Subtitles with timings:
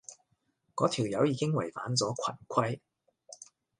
[0.73, 2.79] 嗰條友已經違反咗群規